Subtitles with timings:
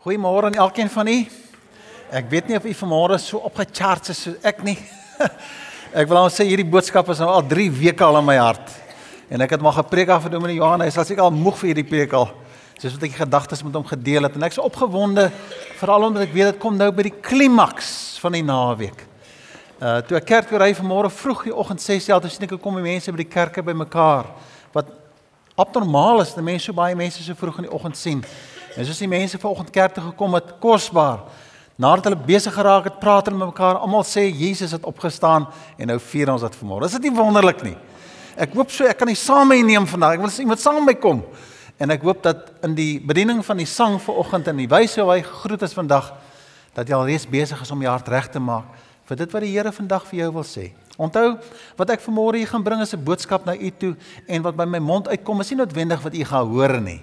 [0.00, 1.26] Goeiemôre aan elkeen van u.
[2.08, 4.78] Ek weet nie of u vanmôre so opgecharge is soos ek nie.
[6.00, 8.70] ek wil net sê hierdie boodskap is nou al 3 weke al in my hart.
[9.28, 11.68] En ek het maar gepreek af vir Dominee Johan, hy sal seker al moeg vir
[11.74, 12.30] hierdie preek al.
[12.80, 15.26] Soos wat ek gedagtes met hom gedeel het en ek's opgewonde
[15.82, 17.90] veral omdat ek weet dit kom nou by die klimaks
[18.24, 19.04] van die naweek.
[19.84, 22.80] Uh toe ek kerk toe ry vanmôre vroeg die oggend 6:00 toe sien ek kom
[22.80, 24.32] die mense by die kerke bymekaar
[24.72, 24.96] wat
[25.60, 28.24] abnormaal is, dat mense so baie mense so vroeg in die oggend sien.
[28.76, 31.24] En soos die mense vanoggend kerk toe gekom het, kosbaar.
[31.80, 35.46] Nadat hulle besig geraak het, praat hulle met mekaar, almal sê Jesus het opgestaan
[35.78, 36.90] en nou vier ons dit vanmôre.
[36.90, 37.76] Is dit nie wonderlik nie?
[38.40, 40.18] Ek hoop so ek kan nie saam mee neem vandag.
[40.18, 41.24] Ek wil sê iemand saam met my kom.
[41.80, 45.14] En ek hoop dat in die bediening van die sang vanoggend en die wyse hoe
[45.14, 46.12] hy gegroet is vandag
[46.76, 48.68] dat jy alreeds besig is om jou hart reg te maak
[49.10, 50.68] vir dit wat die Here vandag vir jou wil sê.
[51.00, 51.32] Onthou,
[51.80, 53.96] wat ek vanmôre hier gaan bring is 'n boodskap na u toe
[54.28, 57.00] en wat by my mond uitkom is nie noodwendig wat u gaan hoor nie.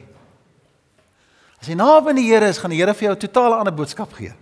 [1.61, 3.73] As jy naby aan die Here is, gaan die Here vir jou 'n totale ander
[3.73, 4.33] boodskap gee.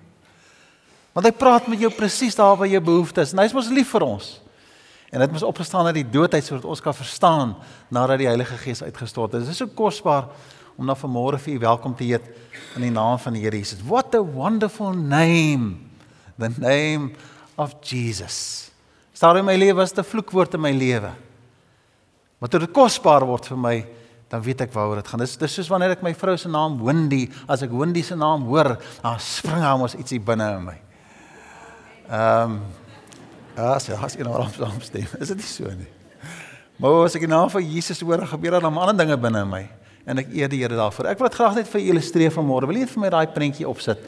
[1.13, 3.33] Want hy praat met jou presies daar waar jou behoeftes is.
[3.33, 4.41] En hy is mos lief vir ons.
[5.11, 7.55] En dit moes opgestaan uit die doodheid sodat ons kan verstaan
[7.89, 9.41] nadat die Heilige Gees uitgestort het.
[9.41, 10.27] Dit is so kosbaar
[10.75, 12.25] om na vanmôre vir u welkom te heet
[12.75, 13.79] in die naam van die Here Jesus.
[13.85, 15.77] What a wonderful name.
[16.37, 17.13] The name
[17.55, 18.71] of Jesus.
[19.15, 21.11] Staan in my lewe was 'n vloekwoord in my lewe.
[22.39, 23.85] Maar dit kosbaar word vir my
[24.29, 25.21] dan weet ek waaroor dit gaan.
[25.21, 28.47] Dis dis soos wanneer ek my vrou se naam Wendy, as ek Wendy se naam
[28.49, 30.77] hoor, dan spring hom ons ietsie binne in my.
[32.09, 32.59] Ehm um,
[33.55, 35.91] as jy as jy nou saam stem, is dit nie so nie.
[36.81, 39.51] Maar as ek die naam van Jesus hoor, gebeur daar dan ander dinge binne in
[39.53, 39.63] my
[40.05, 41.07] en ek eer die Here daarvoor.
[41.09, 42.67] Ek wil dit graag net vir illustreer vanmôre.
[42.69, 44.01] Wil jy net vir my daai prentjie opsit?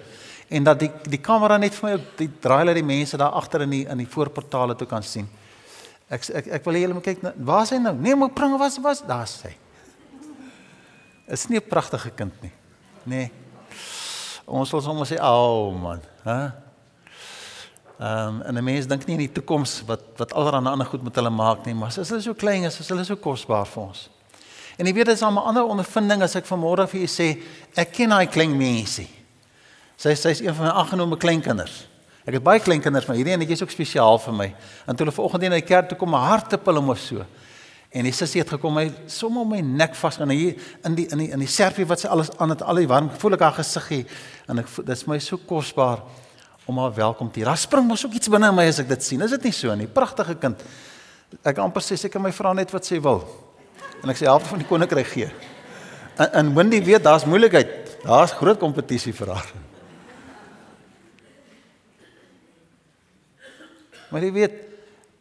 [0.54, 3.64] En dat die die kamera net vir my die draai laat die mense daar agter
[3.66, 5.30] in die in die voorportale toe kan sien.
[6.12, 7.96] Ek ek ek wil hê julle moet kyk na waar is hy nou?
[7.96, 9.56] Nee, maar bring was was daar's hy
[11.28, 12.52] is nie 'n pragtige kind nie.
[13.04, 13.16] Nê.
[13.16, 13.32] Nee.
[14.46, 16.52] Ons wil sommer sê, "Ag, oh, man, hè?"
[18.00, 21.04] Ehm um, en 'n mens dink nie in die toekoms wat wat allerlei ander goed
[21.04, 23.84] met hulle maak nie, maar as hulle so klein is, is hulle so kosbaar vir
[23.84, 24.10] ons.
[24.78, 27.42] En jy weet dit is 'n ander ondervinding as ek vanmôre vir julle sê,
[27.76, 29.10] ek ken daai klein mensie.
[29.98, 31.88] Sy sy is een van my aangenome kleinkinders.
[32.28, 34.56] Ek het baie kleinkinders, maar hierdie een is ook spesiaal vir my.
[34.86, 37.26] En toe hulle vanoggend in die kerk toe kom, my hart te pil hom so.
[37.96, 41.06] En die sussie het gekom, hy som om my nek vas en hier in die
[41.08, 43.46] in die in die serpie wat sy alles aan het al die warm gevoel ek
[43.46, 44.04] haar gesiggie
[44.52, 46.04] en ek dit is my so kosbaar
[46.68, 47.48] om haar welkom te hier.
[47.48, 49.24] Daar spring mos ook iets binne in my as ek dit sien.
[49.24, 49.88] Is dit nie so nie?
[49.88, 50.66] Pragtige kind.
[51.48, 53.24] Ek amper sê seker my vra net wat sy wil.
[54.04, 55.32] En ek sê helfte van die koninkryk gee.
[56.18, 57.96] En, en Wendy weet daar's moeilikheid.
[58.04, 59.52] Daar's groot kompetisie vir haar.
[64.12, 64.64] Maar jy weet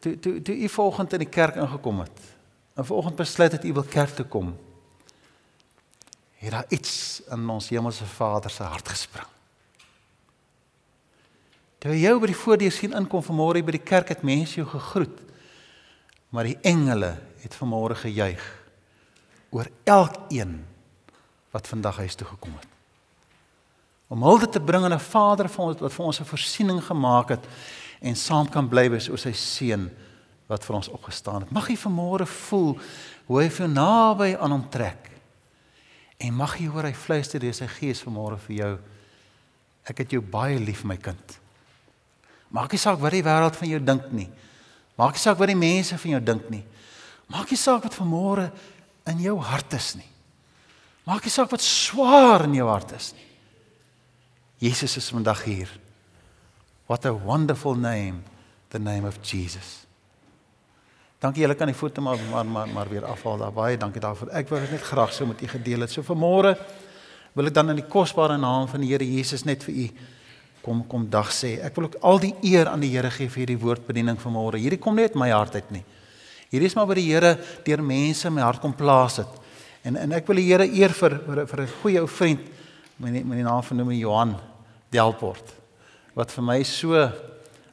[0.03, 2.35] toe toe toe u volgende in die kerk ingekom het
[2.77, 4.57] En vanoggend besluit het u wil kerk toe kom.
[6.37, 9.25] Het daar iets in ons hemelse Vader se hart gespring.
[11.81, 15.17] Toe jy by die voordeur sien inkom vanmôre by die kerk het mense jou gegroet.
[16.29, 18.45] Maar die engele het vanmôre gejuig
[19.49, 20.59] oor elkeen
[21.55, 22.67] wat vandag huis toe gekom het.
[24.07, 27.29] Om hulde te bring aan 'n Vader van ons wat vir ons 'n voorsiening gemaak
[27.29, 27.45] het
[27.99, 29.89] en saam kan bly wees oor sy seun
[30.47, 31.51] wat vir ons opgestaan het.
[31.51, 32.77] Mag jy vanmôre voel
[33.27, 35.09] hoe hy vir naby aan hom trek.
[36.23, 38.71] En mag jy hoor hy fluister deur sy gees vanmôre vir jou.
[39.87, 41.37] Ek het jou baie lief my kind.
[42.51, 44.29] Maak nie saak wat die wêreld van jou dink nie.
[44.97, 46.63] Maak nie saak wat die mense van jou dink nie.
[47.27, 48.47] Maak nie saak wat vanmôre
[49.11, 50.07] in jou hart is nie.
[51.07, 53.27] Maak nie saak wat swaar in jou hart is nie.
[54.67, 55.69] Jesus is vandag hier.
[56.87, 58.23] What a wonderful name,
[58.69, 59.86] the name of Jesus.
[61.17, 63.53] Dankie julle kan die foto maar maar maar, maar weer afhaal daar.
[63.53, 64.29] Baie dankie daarvoor.
[64.37, 65.91] Ek wou dit net graag so met u gedeel het.
[65.91, 66.53] So vanmôre
[67.33, 69.87] wil ek dan in die kosbare naam van die Here Jesus net vir u
[70.61, 71.55] kom kom dag sê.
[71.65, 74.61] Ek wil ook al die eer aan die Here gee vir hierdie woordbediening vanmôre.
[74.61, 75.83] Hierdie kom net my hart uit nie.
[76.51, 77.33] Hierdie is maar by die Here
[77.65, 79.41] deur mense my hart kom plaas het.
[79.83, 82.45] En en ek wil die Here eer vir vir, vir 'n goeie ou vriend
[82.97, 84.35] met die, met die naam van noem Johan
[84.91, 85.55] Delport
[86.13, 86.93] wat vir my so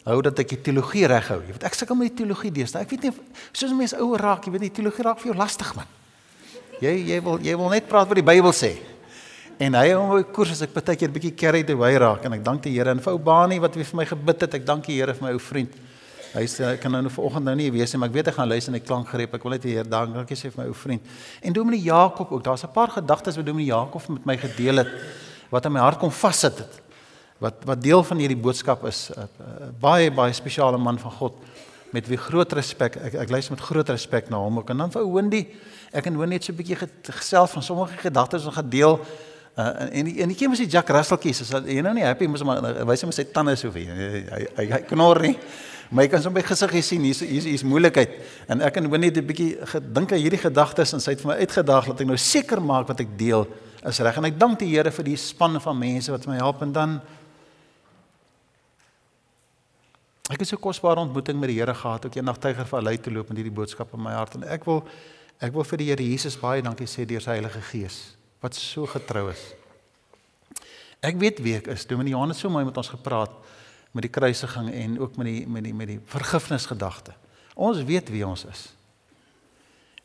[0.05, 1.41] hou dat ek die teologie reghou.
[1.47, 2.85] Jy weet ek sukkel met die teologie deesdae.
[2.85, 3.12] Ek weet nie
[3.56, 5.89] soos mense ouer raak, jy weet die teologie raak vir jou lastig man.
[6.83, 8.75] Jy jy wil jy wil net praat wat die Bybel sê.
[9.62, 12.45] En hy hom my koers as ek baie keer bietjie carried away raak en ek
[12.45, 14.61] dank die Here en vir ou Bani wat vir my gebid het.
[14.61, 15.81] Ek dank die Here vir my ou vriend.
[16.35, 18.51] Hy sê ek kan nou vanoggend nou nie weet nie, maar ek weet ek gaan
[18.51, 19.37] luister en ek klank greep.
[19.39, 20.17] Ek wil net die Here dank.
[20.19, 21.12] Dankie sê vir my ou vriend.
[21.41, 22.43] En Dominee Jakob ook.
[22.45, 24.91] Daar's 'n paar gedagtes wat Dominee Jakob met my gedeel het
[25.51, 26.85] wat in my hart kom vassit het
[27.39, 31.11] wat wat deel van hierdie boodskap is 'n uh, uh, baie baie spesiale man van
[31.11, 31.35] God
[31.93, 34.91] met wie groot respek ek ek luister met groot respek na hom ook en dan
[34.91, 35.47] vir Wendy
[35.93, 39.01] ek en Wendy het so 'n bietjie gesels van sommige gedagtes wat gedeel
[39.55, 42.27] Uh, en die, en die was die Jack Russell kies, as jy nou nie happy
[42.27, 42.59] mos maar
[42.89, 43.87] wys hom sy tande so vir.
[43.87, 45.37] Hy hy hy knor nie.
[45.95, 48.17] Maar jy kan sommer gesig sien hier hier is moeilikheid.
[48.51, 51.31] En ek en Winnie het 'n bietjie gedink aan hierdie gedagtes en sy het vir
[51.31, 53.47] my uitgedaag dat ek nou seker maak wat ek deel
[53.87, 54.17] is reg.
[54.17, 57.01] En ek dank die Here vir die span van mense wat my help en dan
[60.32, 63.11] Ek het 'n kosbare ontmoeting met die Here gehad, ook eendag tyger vir Lei te
[63.11, 64.88] loop met hierdie boodskap in my hart en ek wil
[65.38, 68.87] ek wil vir die Here Jesus baie dankie sê deur sy Heilige Gees wat so
[68.87, 69.55] getrou is.
[71.03, 71.85] Ek weet wie ek is.
[71.85, 73.31] Dominee Johannes so mooi met ons gepraat
[73.93, 77.12] met die kruisiging en ook met die met die met die vergifnisgedagte.
[77.55, 78.73] Ons weet wie ons is.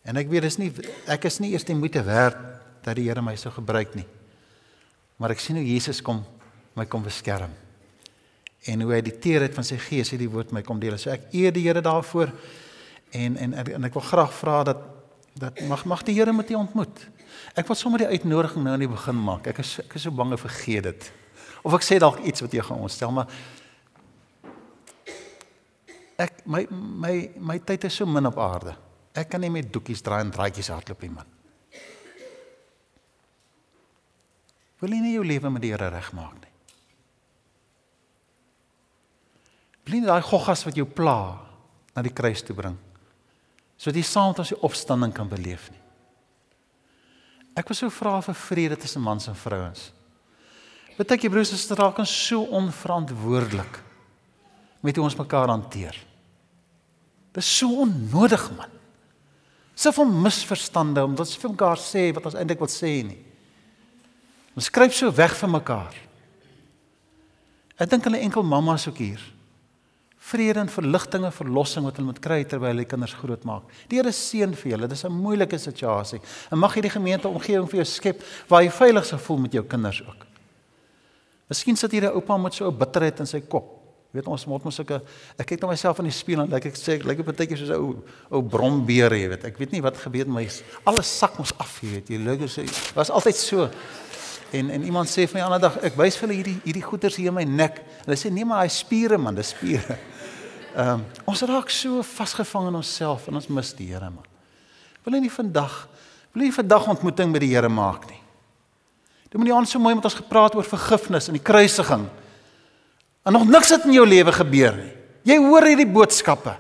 [0.03, 0.73] En ek weet dis nie
[1.07, 2.35] ek is nie eers die moeite werd
[2.83, 4.07] dat die Here my sou gebruik nie.
[5.17, 6.25] Maar ek sien hoe Jesus kom
[6.75, 7.68] my kom beskerm
[8.67, 10.97] en hoe hy die teerheid van sy gees hierdie woord my kom deel.
[10.99, 12.33] So ek eer die Here daarvoor
[13.15, 14.81] en en en ek wil graag vra dat
[15.39, 16.99] dat mag mag die Here met u ontmoet.
[17.55, 19.47] Ek wil sommer die uitnodiging nou in die begin maak.
[19.47, 21.09] Ek is ek is so bang ek vergeet dit.
[21.63, 23.31] Of ek sê dalk iets wat jy gaan ontstel, maar
[26.19, 27.15] ek my my
[27.51, 28.75] my tyd is so min op aarde.
[29.15, 31.35] Ek kan nie met doekies draai en draaitjies hardloop nie, man.
[34.79, 36.53] Wil jy nie jou lewe met die Here regmaak nie?
[39.89, 41.33] Bly nie daai goggas wat jou pla
[41.95, 42.75] na die kruis toe bring.
[43.79, 45.81] Sodat jy saam met ons die opstanding kan beleef nie.
[47.57, 49.87] Ek wil sou vra vir vrede tussen mans en vrouens.
[50.99, 53.79] Weet ek jy broers en susters raak ons so onverantwoordelik
[54.85, 55.97] met hoe ons mekaar hanteer.
[57.33, 58.77] Dit is so onnodig man.
[59.73, 63.17] So van misverstande omdat ons vir mekaar sê wat ons eintlik wil sê nie.
[64.53, 65.97] Ons skryf so weg van mekaar.
[67.79, 69.23] Ek dink hulle enkel mammas ook hier
[70.29, 73.63] vrede en verligting en verlossing wat hulle moet kry terwyl hulle kinders grootmaak.
[73.89, 74.87] Die Here seën vir julle.
[74.87, 76.21] Dit is 'n moeilike situasie.
[76.51, 79.63] En mag hierdie gemeente omgewing vir jou skep waar jy veilig sal voel met jou
[79.63, 80.25] kinders ook.
[81.49, 83.79] Miskien sit hier 'n oupa met so 'n bitterheid in sy kop.
[84.11, 85.01] Weet ons moet mos sulke
[85.37, 87.35] ek kyk na myself in die spieël en like ek sê ek lyk op 'n
[87.35, 89.45] tydjie soos 'n ou ou brombeer, jy weet.
[89.45, 90.47] Ek weet nie wat gebeur met my
[90.85, 92.09] alles sak ons af, jy weet.
[92.09, 92.63] Jy lyk so
[92.95, 93.69] was altyd so.
[94.51, 97.15] En en iemand sê vir my ander dag, ek wys vir hulle hierdie hierdie goeters
[97.15, 97.83] hier in my nek.
[98.05, 99.97] Hulle sê nee maar daai spiere man, dis spiere.
[100.75, 104.25] Ehm um, ons raak so vasgevang in onsself en ons mis die Here man.
[105.03, 105.87] Wil jy nie vandag
[106.33, 108.19] wil jy vandag ontmoeting met die Here maak nie?
[109.29, 112.07] Dit moet nie ons so mooi met ons gepraat oor vergifnis en die kruisiging.
[113.25, 114.93] En nog niks het in jou lewe gebeur nie.
[115.29, 116.55] Jy hoor hierdie boodskappe.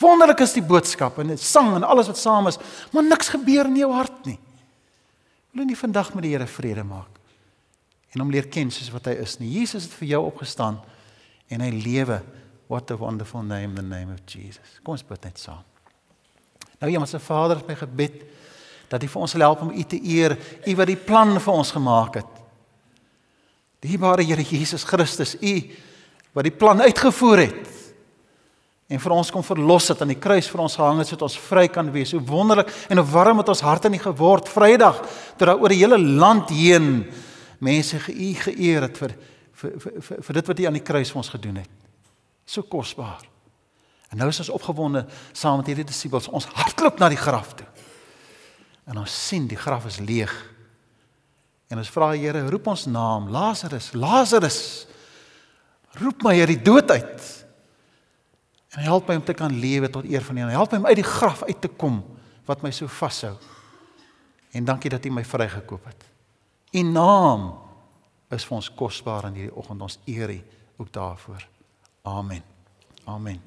[0.00, 2.58] Wonderlik is die boodskap en dit sang en alles wat saam is,
[2.94, 4.38] maar niks gebeur in jou hart nie.
[5.50, 7.16] Wil jy nie vandag met die Here vrede maak
[8.10, 9.52] en hom leer ken soos wat hy is nie?
[9.60, 10.80] Jesus het vir jou opgestaan
[11.50, 12.16] en hy lewe
[12.70, 14.78] What a wonderful name the name of Jesus.
[14.84, 15.64] Kom ons bid net saam.
[16.78, 18.20] Nou ons Vader, my gebed
[18.90, 20.36] dat U vir ons sal help om U te eer,
[20.70, 22.36] U wat die plan vir ons gemaak het.
[23.82, 25.54] Die Here Jesus Christus, U
[26.30, 27.76] wat die plan uitgevoer het
[28.90, 31.40] en vir ons kom verlos het aan die kruis vir ons gehang het sodat ons
[31.42, 32.14] vry kan wees.
[32.14, 35.02] Hoe wonderlik en hoe warm het ons harte nie geword Vrydag
[35.38, 37.04] toe daar oor die hele land heen
[37.58, 38.14] mense ge
[38.46, 39.18] geëer het vir,
[39.58, 41.79] vir vir vir dit wat U aan die kruis vir ons gedoen het.
[42.50, 43.22] So kosbaar.
[44.10, 46.26] En nou is ons opgewonde saam met hierdie disippels.
[46.34, 47.66] Ons hardloop na die graf toe.
[48.90, 50.32] En ons sien die graf is leeg.
[51.70, 54.60] En ons vra Here, roep ons naam, Lazarus, Lazarus.
[56.00, 57.28] Roep my uit die dood uit.
[58.74, 60.48] En help my om te kan lewe tot eer van U.
[60.50, 62.02] Help my om uit die graf uit te kom
[62.50, 63.36] wat my so vashou.
[64.50, 66.06] En dankie dat U my vrygekoop het.
[66.74, 67.52] U naam
[68.30, 69.86] is vir ons kosbaar in hierdie oggend.
[69.86, 70.40] Ons eer U
[70.82, 71.46] ook daarvoor.
[72.10, 72.44] Amen.
[73.06, 73.40] Amen.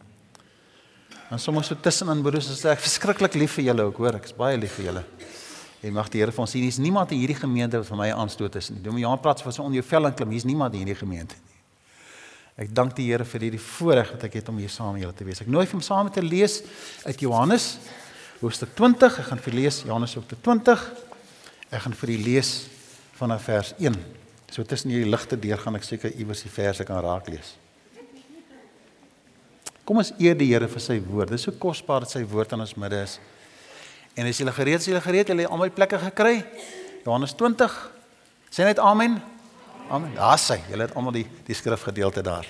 [1.32, 4.36] En soms so tussenin broers susters, ek verskriklik lief vir julle ook, hoor, ek is
[4.38, 5.04] baie lief vir julle.
[5.84, 8.12] En mag die Here vir ons sien, hier's niemand in hierdie gemeente wat vir my
[8.16, 8.84] aanstoot is nie.
[8.84, 11.40] Dominee Johan praat van so onder jou vel en klim, hier's niemand in hierdie gemeente
[11.40, 11.54] nie.
[12.64, 15.18] Ek dank die Here vir hierdie voorreg wat ek het om hier saam met julle
[15.18, 15.42] te wees.
[15.42, 16.60] Ek nooi vir om saam te lees
[17.08, 17.66] uit Johannes
[18.44, 19.18] hoofstuk 20.
[19.24, 20.86] Ek gaan vir lees Johannes hoofstuk 20.
[21.74, 22.54] Ek gaan vir u lees
[23.18, 23.98] vanaf vers 1.
[24.54, 27.56] So tussen hierdie ligte deur gaan ek seker iewers die verse kan raak lees.
[29.84, 31.34] Kom ons eer die Here vir sy woord.
[31.34, 33.18] Dit is so kosbaar dat sy woord in ons midde is.
[34.16, 36.38] En as julle gereed is, julle gereed, julle het almal plekke gekry.
[37.04, 37.76] Johannes 20.
[38.54, 39.18] Sê net amen.
[39.92, 40.14] Amen.
[40.16, 42.48] Daar sê, julle het almal die die skrifgedeelte daar.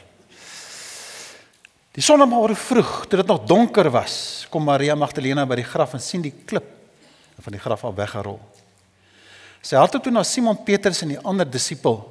[1.93, 4.15] Die sonnemôre vroeg, toe dit nog donker was,
[4.49, 6.65] kom Maria Magdalena by die graf en sien die klip
[7.41, 8.39] van die graf al weggerol.
[9.63, 12.01] Sy het toe na Simon Petrus en die ander disipel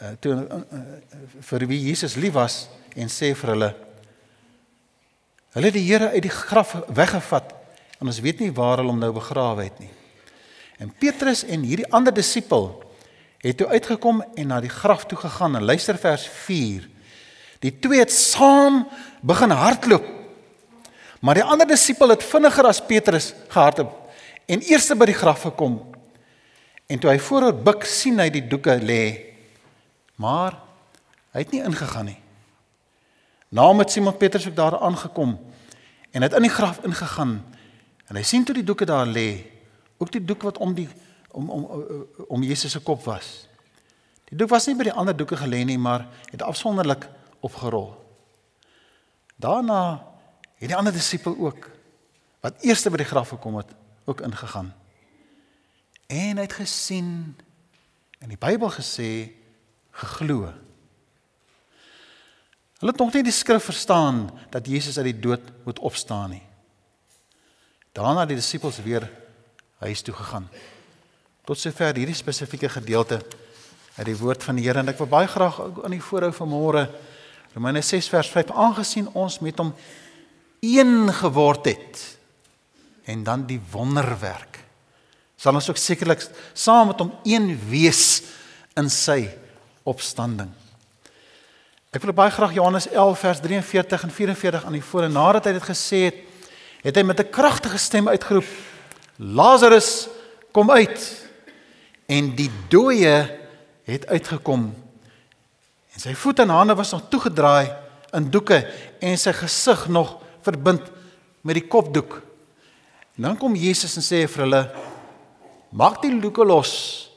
[0.00, 0.82] uh, toe uh, uh,
[1.48, 3.72] vir wie Jesus lief was, en sê vir hulle
[5.54, 7.52] hulle het die Here uit die graf weggevat
[8.00, 9.92] en ons weet nie waar hulle hom nou begrawe het nie.
[10.82, 12.72] En Petrus en hierdie ander disipel
[13.44, 15.56] het toe uitgekom en na die graf toe gegaan.
[15.56, 16.88] En luister vers 4.
[17.64, 18.82] Die twee het saam
[19.22, 20.06] begin hardloop.
[21.20, 24.00] Maar die ander disipel het vinniger as Petrus gehardloop
[24.44, 25.78] en eers by die graf gekom.
[26.84, 29.04] En toe hy vooroor buig, sien hy die doeke lê.
[30.20, 30.58] Maar
[31.32, 32.20] hy het nie ingegaan nie.
[33.54, 35.38] Na met Simon Petrus ook daar aangekom
[36.10, 37.44] en het in die graf ingegaan
[38.06, 39.46] en hy sien toe die doeke daar lê,
[40.02, 40.88] ook die doek wat om die
[41.30, 41.68] om om
[42.28, 43.46] om Jesus se kop was.
[44.26, 47.06] Die doek was nie by die ander doeke gelê nie, maar het afsonderlik
[47.46, 47.94] opgerol.
[49.38, 50.02] Daarna
[50.58, 51.70] het die ander disipel ook
[52.42, 53.70] wat eerste by die graf gekom het,
[54.04, 54.74] ook ingegaan.
[56.10, 57.36] En hy het gesien
[58.18, 59.30] in die Bybel gesê
[59.90, 60.50] geglo.
[62.84, 66.42] Hulle het nog nie die skrif verstaan dat Jesus uit die dood moet opstaan nie.
[67.96, 69.06] Daarna het die disippels weer
[69.80, 70.50] huis toe gegaan.
[71.48, 73.22] Tot sover hierdie spesifieke gedeelte
[73.96, 76.50] uit die woord van die Here en ek wil baie graag aan die voorhou van
[76.50, 76.82] môre
[77.54, 79.70] Romeine 6 vers 5 aangesien ons met hom
[80.60, 82.02] een geword het
[83.08, 84.58] en dan die wonderwerk
[85.40, 88.20] sal ons ook sekerlik saam met hom een wees
[88.76, 89.22] in sy
[89.88, 90.52] opstanding.
[91.94, 95.44] Ek wil baie graag Johannes 11 vers 43 en 44 aan die voor en nadat
[95.46, 96.16] hy dit gesê het,
[96.82, 98.48] het hy met 'n kragtige stem uitgeroep:
[99.16, 100.08] Lazarus,
[100.50, 101.28] kom uit.
[102.06, 103.38] En die dooie
[103.84, 104.74] het uitgekom.
[105.94, 107.70] En sy voete en hande was nog toegedraai
[108.12, 108.66] in doeke
[109.00, 110.82] en sy gesig nog verbind
[111.40, 112.22] met die kopdoek.
[113.16, 114.70] En dan kom Jesus en sê vir hulle:
[115.70, 117.10] "Maak die doeke los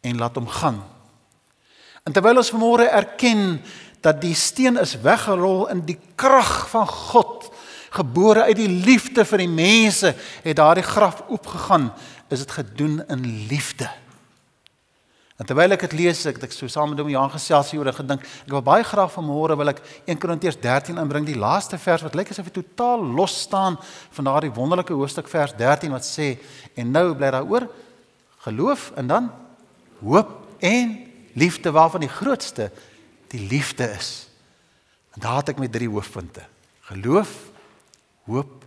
[0.00, 0.82] en laat hom gaan."
[2.02, 3.60] En terwyl ons vanmôre erken
[4.02, 7.46] dat die steen is weggerol in die krag van God,
[7.94, 11.92] gebore uit die liefde vir die mense, het daardie graf oopgegaan,
[12.32, 13.86] is dit gedoen in liefde.
[15.38, 17.98] En terwyl ek dit lees, ek het so saam met hom Johan gesels hieroor en
[18.00, 22.02] gedink, ek wil baie graag vanmôre wil ek 1 Korintiërs 13 inbring, die laaste vers
[22.06, 23.78] wat lyk asof dit totaal los staan
[24.18, 26.34] van daardie wonderlike hoofstuk vers 13 wat sê
[26.78, 27.66] en nou bly daaroor
[28.46, 29.32] geloof en dan
[30.02, 30.94] hoop en
[31.32, 32.70] liefde waarvan die grootste
[33.32, 34.28] die liefde is.
[35.12, 36.44] En daar het ek met drie hoofpunte.
[36.80, 37.30] Geloof,
[38.24, 38.64] hoop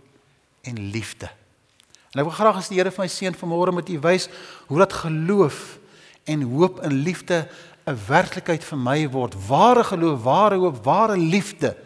[0.62, 1.30] en liefde.
[2.10, 4.28] En ek wil graag as die Here vir my seën vanmôre met u wys
[4.70, 5.78] hoe dat geloof
[6.26, 7.46] en hoop en liefde
[7.86, 9.34] 'n werklikheid vir my word.
[9.46, 11.76] Ware geloof, ware hoop, ware liefde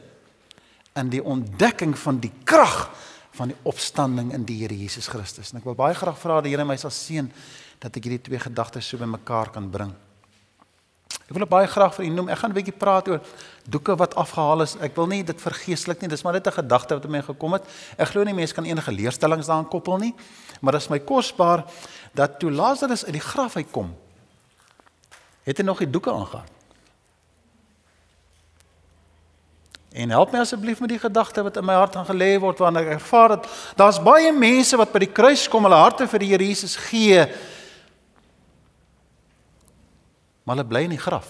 [0.94, 2.90] in die ontdekking van die krag
[3.30, 5.50] van die opstanding in die Here Jesus Christus.
[5.50, 7.30] En ek wil baie graag vra dat die Here my sal seën
[7.78, 9.92] dat ek hierdie twee gedagtes so bymekaar kan bring.
[11.30, 12.28] Ek wil baie graag vir u noem.
[12.28, 13.20] Ek gaan 'n bietjie praat oor
[13.68, 14.76] doeke wat afgehaal is.
[14.80, 16.08] Ek wil nie dit vergeeslik nie.
[16.08, 17.62] Dis maar net 'n gedagte wat my gekom het.
[17.96, 20.14] Ek glo nie mense kan enige leerstellings daaraan koppel nie.
[20.60, 21.64] Maar dit is my kosbaar
[22.14, 23.94] dat toe Lazarus uit die graf uitkom,
[25.42, 26.46] het hy nog die doeke aangaan.
[29.90, 33.00] En help my asseblief met die gedagte wat in my hart aangelê word wanneer ek
[33.00, 36.46] ervaar dat daar's baie mense wat by die kruis kom, hulle harte vir die Here
[36.46, 37.26] Jesus gee.
[40.50, 41.28] Maar hulle bly in die graf.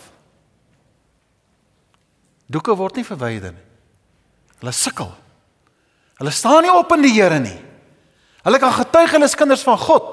[2.49, 3.67] Doeke word nie verwyder nie.
[4.63, 5.11] Hulle sukkel.
[6.23, 7.59] Hulle staan nie op in die Here nie.
[8.47, 10.09] Hulle kan getuig hulle is kinders van God.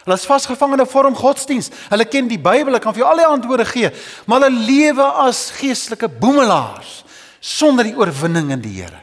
[0.00, 1.70] Hulle is vasgevang in 'n vorm godsdiens.
[1.94, 3.92] Hulle ken die Bybel, hulle kan vir jou al die antwoorde gee,
[4.26, 7.04] maar hulle lewe as geestelike boemelaars
[7.38, 8.98] sonder die oorwinning in die Here.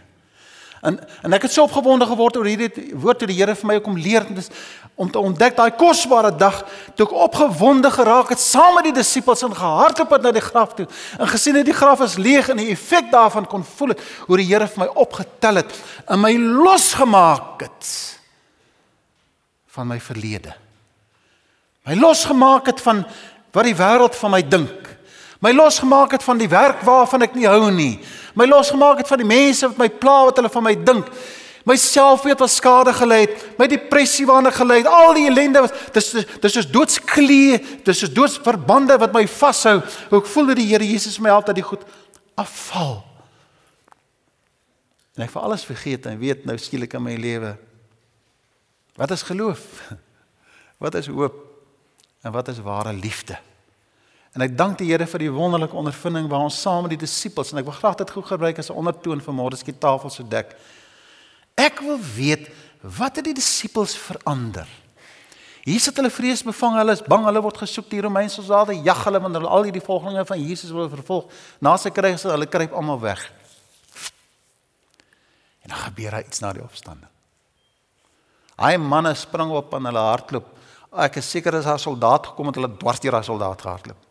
[0.87, 3.77] En en ek het so opgewonde geword oor hierdie woord toe die Here vir my
[3.83, 4.49] kom leer dis
[4.95, 6.63] om te ontdek daai kosbare dag
[6.95, 10.75] toe ek opgewonde geraak het saam met die disippels en gehardloop het na die graf
[10.77, 10.87] toe
[11.19, 14.39] en gesien het die graf is leeg en die effek daarvan kon voel het hoe
[14.39, 15.75] die Here vir my opgetel het
[16.07, 17.91] en my losgemaak het
[19.77, 20.55] van my verlede
[21.87, 23.05] my losgemaak het van
[23.57, 24.89] wat die wêreld van my dink.
[25.43, 27.99] My losgemaak het van die werk waarvan ek nie hou nie.
[28.37, 31.09] My losgemaak het van die mense wat my pla wat hulle van my dink.
[31.67, 35.73] My selfbeeld was skade gelei het, my depressie waarna gelei het, al die ellende was
[35.93, 39.81] dis dis is doodsklee, dis is doodsverbande wat my vashou.
[40.15, 41.83] Ek voel dat die Here Jesus my altyd die goed
[42.39, 43.01] afval.
[45.17, 47.57] En ek vir alles vergeet en weet nou skielik in my lewe.
[48.97, 49.67] Wat is geloof?
[50.83, 51.47] Wat is hoop?
[52.27, 53.39] en wat is ware liefde?
[54.37, 57.49] En ek dank die Here vir die wonderlike ondervinding waar ons saam met die disippels
[57.49, 60.23] en ek wil graag dit goed gebruik as 'n ondertoon vir môre skiet tafel so
[60.23, 60.53] dek.
[61.57, 62.45] Ek wil weet
[62.81, 64.67] wat het die disippels verander?
[65.65, 69.19] Hier sit hulle vreesbevang, hulle is bang, hulle word gesoek deur Romeinse soldate, jag hulle
[69.19, 71.25] want hulle al hierdie volgelinge van Jesus wil vervolg.
[71.59, 73.31] Na sy kry hulle hulle kruip almal weg.
[75.63, 77.09] En dan gebeur daar iets na die opstanding.
[78.57, 80.53] Hy manne spring op en hulle hardloop
[80.97, 84.06] ek is seker as haar soldaat gekom het, hulle dwars deur haar soldaat gehardloop.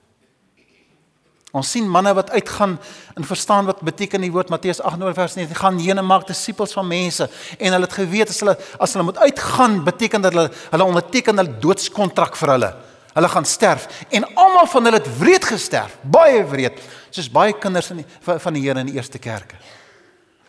[1.57, 2.75] Ons sien manne wat uitgaan
[3.17, 6.75] en verstaan wat beteken die woord Matteus 8 vers 9 gaan heen en maak disippels
[6.77, 10.51] van mense en hulle het geweet as hulle as hulle moet uitgaan beteken dat hulle
[10.75, 12.71] hulle onderteken 'n doodskontrak vir hulle.
[13.17, 16.77] Hulle gaan sterf en almal van hulle het wreed gesterf, baie wreed,
[17.11, 19.57] soos baie kinders in die, van die Here in die eerste kerke.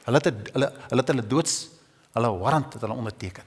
[0.04, 1.68] Hulle het hulle hulle het hulle doods
[2.14, 3.44] hulle warrant het hulle onderteken.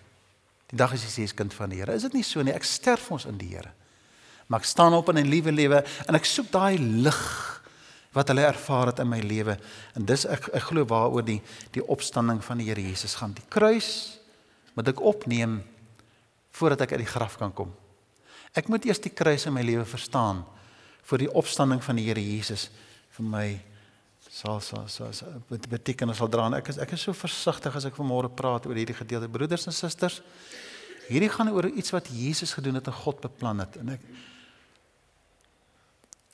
[0.71, 2.55] Die dag as jy sê jy's kind van die Here, is dit nie so nie.
[2.55, 3.73] Ek sterf ons in die Here.
[4.50, 7.23] Maar ek staan op in 'n liewe lewe en ek soek daai lig
[8.12, 9.57] wat hulle ervaar het in my lewe.
[9.95, 11.40] En dis ek ek glo waaroor die
[11.71, 13.33] die opstanding van die Here Jesus gaan.
[13.33, 14.19] Die kruis
[14.75, 15.62] moet ek opneem
[16.50, 17.71] voordat ek uit die graf kan kom.
[18.52, 20.45] Ek moet eers die kruis in my lewe verstaan
[21.02, 22.71] voor die opstanding van die Here Jesus
[23.11, 23.61] vir my
[24.30, 25.12] sal sal sal
[25.49, 28.66] wat beteken sal dra en ek is ek is so versigtig as ek vanmôre praat
[28.66, 30.21] oor hierdie gedeelte broeders en susters
[31.09, 34.04] hierdie gaan oor iets wat Jesus gedoen het en God beplan het en ek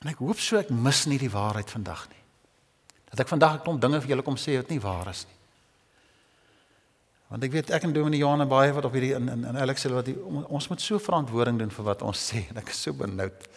[0.03, 2.23] en ek hoop so ek mis nie die waarheid vandag nie.
[3.09, 5.37] Dat ek vandag 'n klomp dinge vir julle kom sê wat nie waar is nie.
[7.27, 9.57] Want ek weet ek en Dominee Johan en baie wat op hierdie in in, in
[9.57, 10.15] Alex sê wat die,
[10.47, 12.45] ons moet so verantwoording doen vir wat ons sê.
[12.49, 13.47] En ek is so benoud.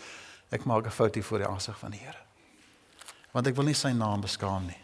[0.51, 2.19] Ek maak 'n fout hier voor die aansig van die Here.
[3.33, 4.81] Want ek wil nie sy naam beskaam nie.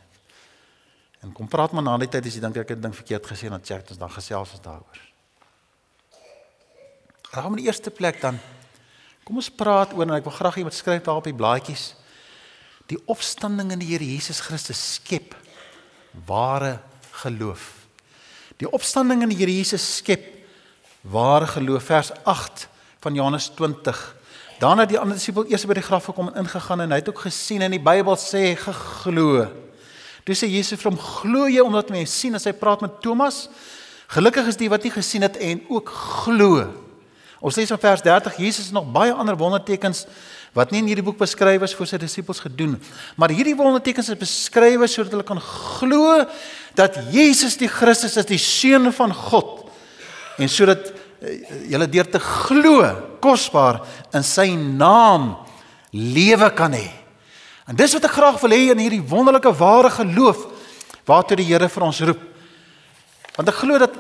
[1.23, 3.49] En kom praat maar na die tyd as jy dink ek het ding verkeerd gesê
[3.51, 5.01] dan check ons dan gesels ons daaroor.
[7.33, 8.39] Raam in die eerste plek dan
[9.27, 11.97] kom ons praat oor en ek wil graag iemand skryf daar op die blaadjies.
[12.87, 15.35] Die opstanding in die Here Jesus Christus skep
[16.29, 16.79] ware
[17.25, 17.73] geloof.
[18.63, 20.31] Die opstanding in die Here Jesus skep
[21.03, 22.69] ware geloof vers 8
[23.03, 24.17] van Johannes 20
[24.57, 27.11] Daarna het die ander disipel eers by die graf gekom en ingegaan en hy het
[27.11, 29.45] ook gesien en die Bybel sê geglo.
[30.25, 33.51] Toe sê Jesus vir hom: "Glo jy omdat jy sien as hy praat met Thomas?
[34.09, 35.93] Gelukkig is die wat nie gesien het en ook
[36.25, 36.86] glo."
[37.41, 40.07] Ons lees in vers 30 Jesus nog baie ander wondertekens
[40.57, 42.79] wat nie in hierdie boek beskryf is vir sy disippels gedoen.
[43.21, 46.23] Maar hierdie wondertekens is beskryf sodat hulle kan glo
[46.79, 49.67] dat Jesus die Christus is, die seun van God.
[50.41, 52.85] En sodat Eh, julle deur te glo
[53.25, 53.81] kosbaar
[54.13, 55.33] in sy naam
[55.97, 56.91] lewe kan hê.
[57.65, 60.45] En dis wat ek graag wil hê in hierdie wonderlike ware geloof
[61.09, 62.21] waartoe die Here vir ons roep.
[63.39, 63.97] Want ek glo dat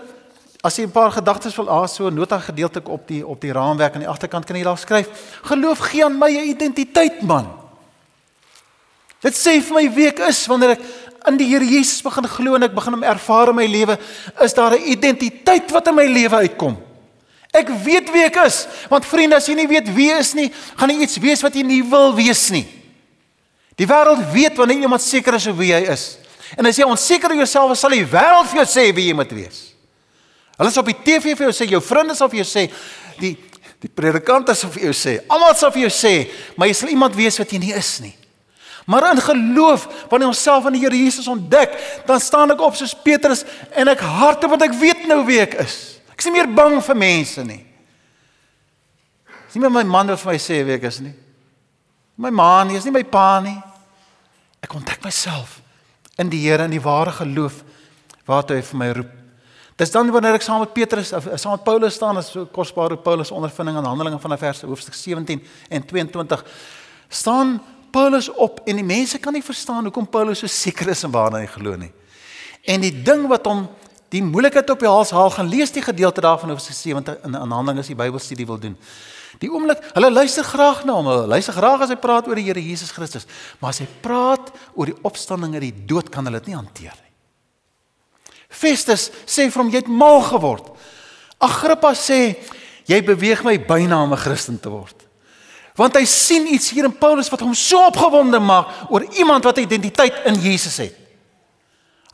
[0.62, 3.94] as jy 'n paar gedagtes wil aan so nota gedeelte op die op die raamwerk
[3.94, 5.08] aan die agterkant kan jy daar skryf:
[5.42, 7.46] Geloof gee aan my 'n identiteit man.
[9.20, 10.80] Dit sê vir my wie ek is wanneer ek
[11.26, 13.98] in die Here Jesus begin glo en ek begin hom ervaar in my lewe,
[14.40, 16.76] is daar 'n identiteit wat in my lewe uitkom.
[17.52, 18.66] Ek weet wie ek is.
[18.88, 21.54] Want vriende, as jy nie weet wie jy is nie, gaan jy iets wees wat
[21.54, 22.66] jy nie wil wees nie.
[23.76, 26.18] Die wêreld weet wanneer iemand seker is oor wie hy is.
[26.56, 29.14] En as jy onseker oor jouself is, sal die wêreld vir jou sê wie jy
[29.14, 29.75] moet wees.
[30.56, 32.66] Hulle sal op die TV vir jou sê, jou vriende sal vir jou sê,
[33.20, 33.36] die
[33.82, 36.14] die predikante sal vir jou sê, almal sal vir jou sê,
[36.56, 38.14] maar jy sal iemand wees wat jy nie is nie.
[38.86, 41.74] Maar in geloof, wanneer ons self aan die Here Jesus ontdek,
[42.06, 43.42] dan staan ek op soos Petrus
[43.74, 45.76] en ek hardop want ek weet nou wie ek is.
[46.14, 47.60] Ek is nie meer bang vir mense nie.
[49.44, 51.12] Dis nie meer my man wat vir my sê wie ek is nie.
[52.16, 53.58] My ma nie, is nie my pa nie.
[54.62, 55.58] Ek ontdek myself
[56.16, 57.60] in die Here in die ware geloof
[58.26, 59.15] waartoe hy vir my roep.
[59.76, 62.96] Dis dan wanneer ek saam met Petrus of saam met Paulus staan as so kosbare
[62.96, 66.44] Paulus ondervinding aan Handelinge van die verse hoofstuk 17 en 22
[67.08, 67.58] staan
[67.92, 71.42] Paulus op en die mense kan nie verstaan hoekom Paulus so seker is in waarna
[71.44, 71.92] hy glo nie.
[72.64, 73.66] En die ding wat hom
[74.14, 77.36] die moeilikheid op die hals haal, gaan lees die gedeelte daarvan oor sy 70 in
[77.36, 78.76] 'n handeling as jy Bybelstudie wil doen.
[79.40, 81.06] Die oomblik, hulle luister graag na hom.
[81.06, 83.26] Hulle luister graag as hy praat oor die Here Jesus Christus,
[83.60, 86.94] maar as hy praat oor die opstanding uit die dood, kan hulle dit nie hanteer
[86.96, 87.05] nie.
[88.56, 90.70] Festus sê vir hom jy het mal geword.
[91.42, 92.36] Agrippa sê
[92.88, 94.94] jy beweeg my byna om 'n Christen te word.
[95.76, 99.58] Want hy sien iets hier in Paulus wat hom so opgewonde maak oor iemand wat
[99.58, 100.94] identiteit in Jesus het.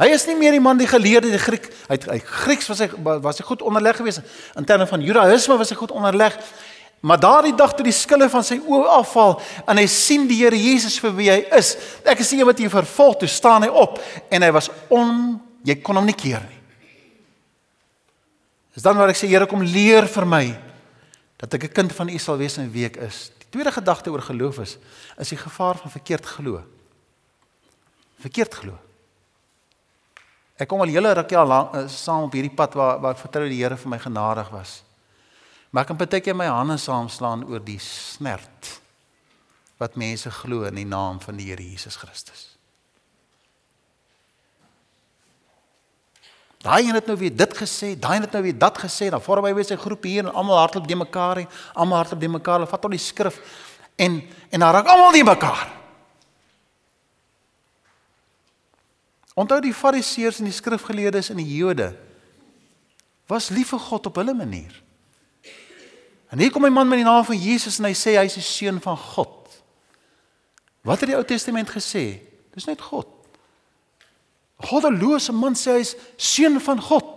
[0.01, 1.69] Hy is nie meer die man die geleerde die Griek.
[1.89, 2.89] Hy hy Grieks was hy
[3.23, 4.23] was hy goed onderleg geweest
[4.57, 6.35] in terme van Judaïsme was hy goed onderleg.
[7.03, 10.59] Maar daardie dag toe die skille van sy oë afval en hy sien die Here
[10.59, 11.77] Jesus vir wie hy is.
[12.07, 14.01] Ek sien wat hy vervolg toe staan hy op
[14.31, 16.61] en hy was on jy kon hom nie keer nie.
[18.73, 20.47] Dis dan waar ek sê Here kom leer vir my
[21.43, 23.31] dat ek 'n kind van U sal wees in wie ek is.
[23.39, 24.79] Die tweede gedagte oor geloof is
[25.19, 26.63] is die gevaar van verkeerd glo.
[28.21, 28.79] Verkeerd glo.
[30.57, 33.25] Ek kom al hele rukkie al lang, uh, saam op hierdie pad waar waar ek
[33.25, 34.83] vertrou die Here vir my genadig was.
[35.71, 38.81] Maar ek kan baie keer my hande saamslaan oor die snert
[39.79, 42.52] wat mense glo in die naam van die Here Jesus Christus.
[46.63, 49.09] Daai een het nou weer dit gesê, daai een het nou weer dat gesê.
[49.11, 52.21] Dan vorm hy weer sy groep hier en almal hardloop die mekaar en almal hardloop
[52.23, 52.61] die mekaar.
[52.61, 53.41] Hulle vat al die skrif
[53.99, 54.21] en
[54.51, 55.67] en dan raak almal die mekaar.
[59.35, 61.95] Onthou die fariseërs en die skrifgeleerdes en die Jode
[63.27, 64.75] was lief vir God op hulle manier.
[66.31, 68.35] En hier kom 'n man met die naam van Jesus en hy sê hy is
[68.35, 69.49] die seun van God.
[70.83, 72.21] Wat het die Ou Testament gesê?
[72.55, 73.22] Dis net God.
[74.67, 77.09] Goddelose man sê hy is seun van God.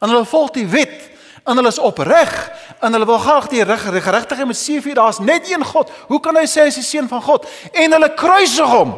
[0.00, 1.08] En hulle volg die wet
[1.48, 2.32] en hulle is opreg
[2.80, 5.92] en hulle wil graag die geregtigheid met sewe vier daar's net een God.
[6.08, 7.48] Hoe kan hy sê hy is die seun van God?
[7.72, 8.94] En hulle kruisig hom.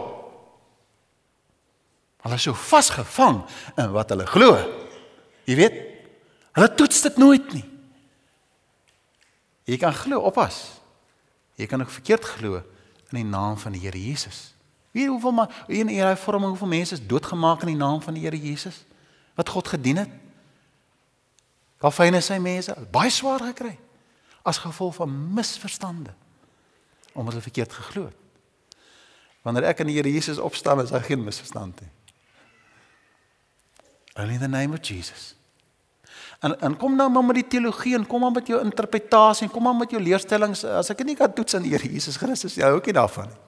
[2.22, 3.42] Hulle is so vasgevang
[3.74, 4.54] in wat hulle glo.
[5.50, 5.78] Jy weet,
[6.54, 7.64] hulle toets dit nooit nie.
[9.66, 10.60] Jy kan glo, oppas.
[11.58, 12.62] Jy kan ook verkeerd glo
[13.12, 14.51] in die naam van die Here Jesus.
[14.92, 18.24] Jy hoeveel maar in hierdie vorm hoeveel mense is doodgemaak in die naam van die
[18.26, 18.84] Here Jesus
[19.34, 20.10] wat God gedien het?
[21.80, 23.78] Kalfyne sy mense baie swaar gekry
[24.44, 26.12] as gevolg van misverstande
[27.12, 28.78] omdat hulle verkeerd geglo het.
[29.44, 31.90] Wanneer ek in die Here Jesus opstaan, is daar geen misverstand nie.
[34.16, 35.34] Only the name of Jesus.
[36.40, 39.52] En en kom nou maar met die teologie en kom maar met jou interpretasie en
[39.52, 42.56] kom maar met jou leerstellings as ek nie kan toets aan die Here Jesus Christus
[42.56, 43.40] jy hou ook nie daarvan nie.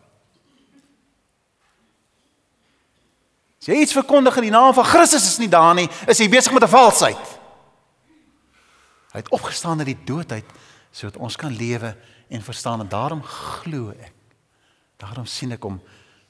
[3.65, 6.27] As jy iets verkondig in die naam van Christus is nie daar nie, is jy
[6.29, 7.29] besig met 'n valsheid.
[9.15, 10.45] Hy het opgestaan uit die dood uit
[10.93, 11.97] sodat ons kan lewe
[12.29, 14.13] en verstaan en daarom glo ek.
[14.99, 15.81] Daarom sien ek hom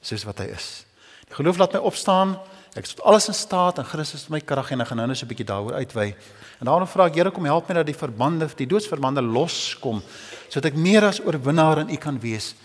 [0.01, 0.85] soos wat hy is.
[1.27, 2.39] Die geloof laat my opstaan.
[2.73, 5.07] Ek is tot alles in staat en Christus is my krag en ek gaan nou
[5.07, 6.15] net so 'n bietjie daaroor uitwy.
[6.59, 10.01] En daarom vra ek Here kom help my dat die verbande, die doodsverbande loskom
[10.47, 12.55] sodat ek meer as oorwinnaar in U kan wees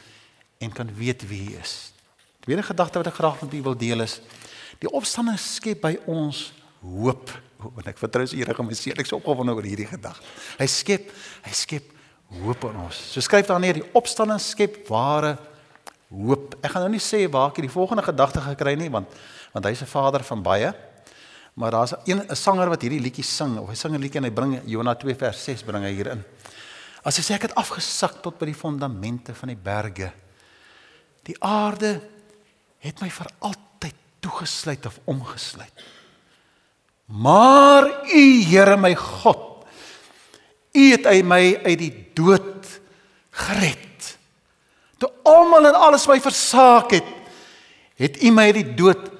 [0.60, 1.92] en kan weet wie U is.
[2.40, 4.20] Tweede gedagte wat ek graag met U wil deel is
[4.80, 7.30] die opstanding skep by ons hoop.
[7.60, 8.96] Want ek vertrou as Here gaan my seën.
[8.96, 10.24] Ek is opgewonde oor hierdie gedagte.
[10.58, 11.10] Hy skep,
[11.44, 11.90] hy skep
[12.40, 12.96] hoop in ons.
[13.12, 15.34] So skryf daar neer die opstanding skep ware
[16.10, 16.56] hoop.
[16.62, 19.10] Ek gaan nou nie sê waar ek die volgende gedagte gekry nie want
[19.50, 20.72] want hy's 'n vader van baie.
[21.54, 24.24] Maar daar's 'n 'n sanger wat hierdie liedjie sing of hy sing 'n liedjie en
[24.24, 26.24] hy bring Jonah 2 vers 6 bring hy hierin.
[27.04, 30.12] As hy sê ek het afgesak tot by die fondamente van die berge.
[31.24, 32.00] Die aarde
[32.78, 33.69] het my vir altyd
[34.40, 35.72] toegesluit of omgesluit.
[37.04, 39.66] Maar U Here my God,
[40.72, 42.80] U het my uit die dood
[43.30, 44.16] gered.
[44.98, 47.08] Toe almal en alles my versaak het,
[47.96, 49.10] het U my uit die dood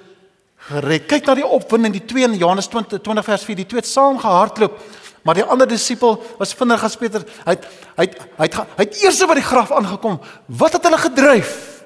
[0.70, 1.08] gered.
[1.10, 3.90] Kyk na die opwinding, die twee in Johannes 20 20 vers 4, die twee het
[3.90, 4.78] saam gehardloop.
[5.26, 7.26] Maar die ander disipel was vinniger as Peter.
[7.44, 7.66] Hy het
[7.98, 10.16] hy het hy het, hy het eers by die graf aangekom.
[10.46, 11.79] Wat het hulle gedryf?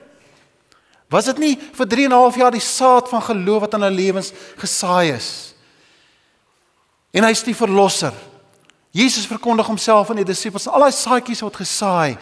[1.10, 3.82] Was dit nie vir 3 en 'n half jaar die saad van geloof wat in
[3.82, 5.54] hulle lewens gesaai is?
[7.12, 8.12] En hy's die verlosser.
[8.90, 10.68] Jesus verkondig homself aan die disippels.
[10.68, 12.16] Al daai saadjies word gesaai.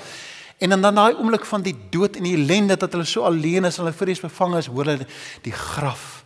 [0.59, 3.65] En in dan daai oomblik van die dood en die ellende dat hulle so alleen
[3.65, 5.07] is, hulle vrees bevang is, hoor hulle
[5.43, 6.25] die graf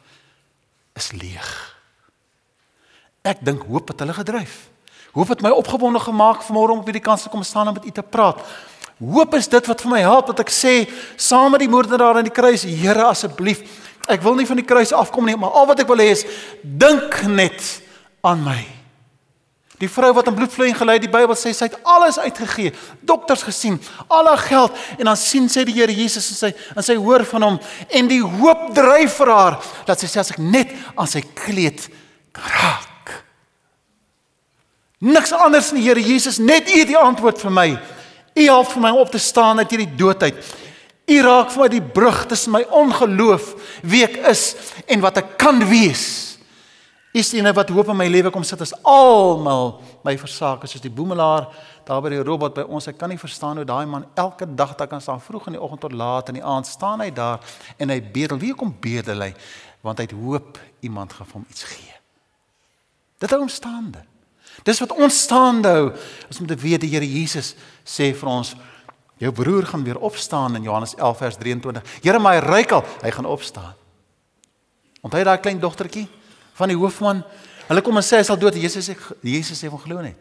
[0.97, 1.51] is leeg.
[3.27, 4.69] Ek dink hoop het hulle gedryf.
[5.17, 7.87] Hoop het my opgewonde gemaak vanmôre om op hierdie kans te kom staan en met
[7.89, 8.43] u te praat.
[8.97, 10.77] Hoop is dit wat vir my help dat ek sê
[11.21, 13.61] saam met die moordenaar aan die kruis, Here asseblief,
[14.09, 16.25] ek wil nie van die kruis afkom nie, maar al wat ek wil hê is
[16.63, 17.61] dink net
[18.25, 18.63] aan my.
[19.77, 22.73] Die vrou wat aan bloedvloeiing gelei het, die Bybel sê sy het alles uitgegee,
[23.05, 23.77] dokters gesien,
[24.09, 27.27] al haar geld en dan sien sy die Here Jesus en sy en sy hoor
[27.29, 27.59] van hom
[28.01, 31.91] en die hoop dryf vir haar dat sy sê as ek net aan sy kleed
[32.33, 33.13] raak.
[35.05, 37.69] Niks anders nie, Here Jesus, net U die antwoord vir my.
[38.37, 40.39] U help vir my om op te staan uit hierdie doodheid.
[41.07, 43.53] U raak vir my die brug tussen my ongeloof,
[43.87, 44.49] wie ek is
[44.91, 46.37] en wat ek kan wees.
[47.17, 50.83] Is dit wat hoop in my lewe kom sit as almal my versaak is soos
[50.85, 51.47] die boemelaar
[51.87, 52.91] daar by die robot by ons.
[52.91, 55.63] Ek kan nie verstaan hoe daai man elke dag daar kan staan vroeg in die
[55.63, 57.41] oggend tot laat in die aand staan hy daar
[57.81, 58.43] en hy bedel.
[58.43, 59.31] Wie kom bedel hy?
[59.87, 61.95] Want hy het hoop iemand gaan hom iets gee.
[63.23, 64.05] Dit hou hom staande.
[64.65, 65.93] Dis wat ons staande hou
[66.29, 68.55] is om te weet die Here Jesus sê vir ons
[69.19, 71.83] jou broer gaan weer opstaan in Johannes 11 vers 23.
[72.03, 73.75] Here my rykel, hy gaan opstaan.
[75.03, 76.09] Onthou daai klein dogtertjie?
[76.57, 77.23] van die hoofman.
[77.67, 78.57] Hulle kom en sê hy sal dood.
[78.61, 80.19] Jesus sê Jesus sê van glo net.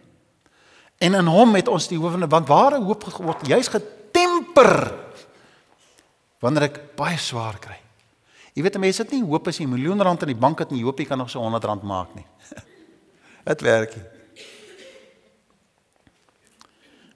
[1.04, 4.76] En in hom het ons die hoofne want ware hoop geword juis getemper
[6.44, 7.78] wanneer ek baie swaar kry.
[8.56, 10.72] Jy weet mense het nie hoop as jy 'n miljoen rand in die bank het
[10.72, 12.26] en jy hoop jy kan nog so 100 rand maak nie.
[13.50, 14.15] Dit werk nie.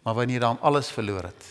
[0.10, 1.44] Maar wanneer jy dan alles verloor het,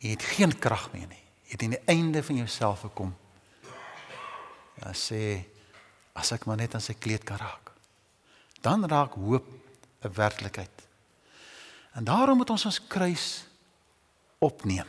[0.00, 1.20] jy het geen krag meer nie.
[1.44, 3.10] Jy het aan die einde van jouself gekom.
[4.80, 5.44] Dan sê
[6.14, 7.72] As ek maar net aan sy kleed kan raak.
[8.62, 9.44] Dan raak hoop
[10.00, 10.86] 'n werklikheid.
[11.92, 13.46] En daarom moet ons ons kruis
[14.38, 14.86] opneem.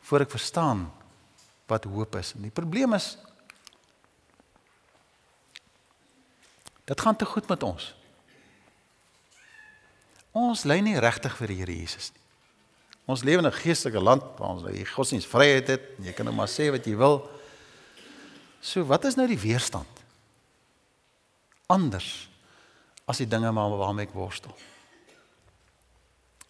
[0.00, 0.92] Voor ek verstaan
[1.66, 2.34] wat hoop is.
[2.34, 3.16] En die probleem is
[6.84, 7.99] dit gaan te goed met ons.
[10.36, 12.20] Ons lei nie regtig vir die Here Jesus nie.
[13.10, 15.82] Ons lewe in 'n geestelike land waar ons die godsdienstvryheid het.
[15.98, 17.28] Jy kan nou maar sê wat jy wil.
[18.60, 19.88] So, wat is nou die weerstand?
[21.66, 22.28] Anders
[23.06, 24.54] as die dinge waarmee ek worstel.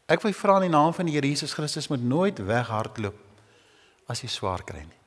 [0.07, 3.14] Ek wil vra in die naam van die Here Jesus Christus moet nooit weghardloop
[4.11, 5.01] as jy swaar kry nie.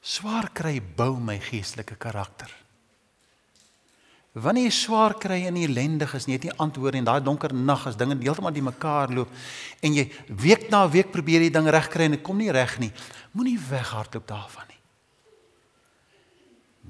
[0.00, 2.63] Swaar kry bou my geestelike karakter.
[4.34, 7.84] Wanneer jy swaar kry en ellendig is, nie het nie antwoorde en daai donker nag
[7.86, 9.30] as dinge heeltemal die mekaar loop
[9.78, 12.90] en jy week na week probeer die ding regkry en dit kom nie reg nie,
[13.30, 14.80] moenie weghardloop daarvan nie.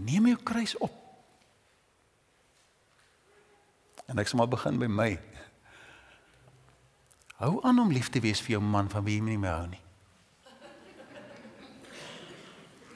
[0.09, 0.97] Neem jou kruis op.
[4.09, 5.13] En ek sal maar begin by my.
[7.45, 9.69] Hou aan om lief te wees vir jou man van wie jy nie meer hou
[9.69, 9.85] nie.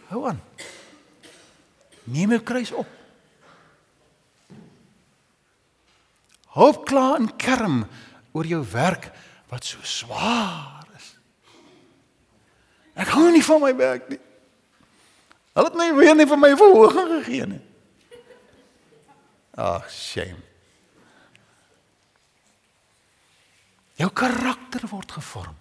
[0.08, 0.40] Hou aan.
[2.08, 2.97] Neem jou kruis op.
[6.58, 7.84] Hoop klaar en kerm
[8.34, 9.10] oor jou werk
[9.48, 11.12] wat so swaar is.
[12.98, 14.20] Ek hou nie van my werk nie.
[15.54, 17.62] Hulle het my weer nie vir my verhoging gegee nie.
[19.58, 20.42] Ag, shame.
[23.98, 25.56] Jou karakter word gevorm.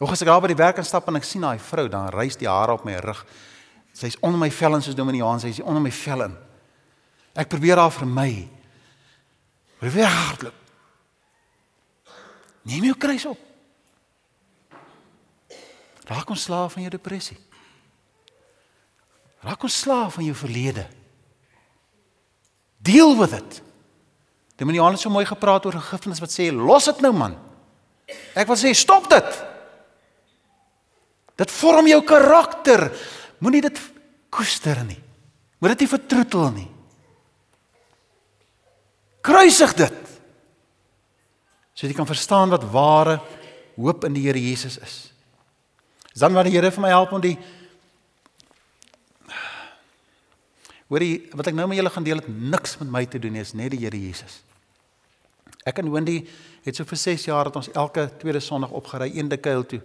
[0.00, 2.34] Hoe as ek daar by die werk instap en ek sien daai vrou, dan rys
[2.40, 3.20] die hare op my rug.
[3.94, 6.34] Sy's onder my vel en soos Dominee Johan sy's onder my vel in.
[7.38, 8.48] Ek probeer haar vermy.
[9.82, 10.58] Probeer hardloop.
[12.62, 13.38] Neem jou kruis op.
[16.06, 17.38] Raak ons slaaf van jou depressie.
[19.42, 20.84] Raak ons slaaf van jou verlede.
[22.78, 23.58] Deal with it.
[24.54, 27.34] Dominee Johan het so mooi gepraat oor vergifnis wat sê los dit nou man.
[28.38, 29.40] Ek wil sê stop dit.
[31.42, 32.86] Dit vorm jou karakter.
[33.42, 33.82] Moenie dit
[34.30, 35.00] koester nie.
[35.58, 36.71] Moet dit nie vertroetel nie.
[39.22, 39.98] Kruisig dit.
[41.72, 43.20] So jy kan verstaan wat ware
[43.78, 44.96] hoop in die Here Jesus is.
[46.12, 47.36] Dis dan wat die Here vir my help om die
[50.92, 53.40] Hoorie, wat ek nou met julle gaan deel het niks met my te doen nie,
[53.40, 54.42] is net die Here Jesus.
[55.64, 56.18] Ek en Wendy
[56.66, 59.80] het so vir 6 jaar dat ons elke tweede Sondag opgery een dekuil toe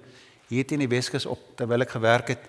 [0.50, 2.44] hier teen die Weskus op terwyl ek gewerk het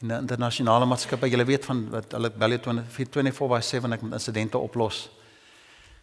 [0.00, 1.28] in 'n internasionale maatskappy.
[1.28, 5.10] Julle weet van wat hulle bel 24/7 ek met insidente oplos.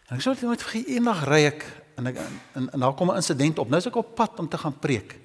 [0.08, 1.64] En ek sou dit nooit vergeet eendag ry ek
[2.00, 2.20] en ek
[2.56, 3.68] en, en daar kom 'n insident op.
[3.68, 5.18] Nou is ek op pad om te gaan preek.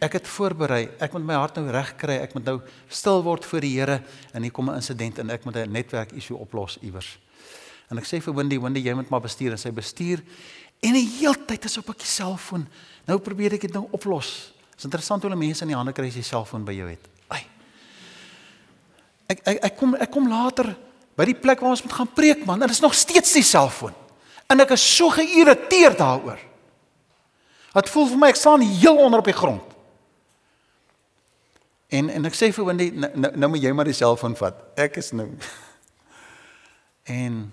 [0.00, 0.88] Ek het voorberei.
[0.98, 2.16] Ek moet my hart nou reg kry.
[2.24, 5.44] Ek moet nou stil word voor die Here en hier kom 'n insident en ek
[5.44, 7.18] moet 'n netwerk issue oplos iewers.
[7.90, 10.22] En ek sê vir Wendy, Wendy, jy moet maar bestuur en sy bestuur
[10.80, 12.66] en die hele tyd is op ek die selfoon.
[13.06, 14.52] Nou probeer ek dit nou oplos.
[14.70, 16.88] Dit is interessant hoe hulle mense in die hande kry as jy selfoon by jou
[16.88, 17.08] het.
[17.28, 17.46] Ai.
[19.28, 20.76] Ek ek ek kom ek kom later
[21.16, 22.58] by die plek waar ons moet gaan preek man.
[22.58, 23.92] Dit is nog steeds die selfoon.
[24.52, 26.40] En ek is so geïrriteerd daaroor.
[27.72, 29.64] Dit voel vir my ek staan heel onder op die grond.
[31.92, 34.60] En en ek sê vir Wendy nou, nou, nou moet jy maar die selfoon vat.
[34.80, 35.30] Ek is nou
[37.18, 37.50] En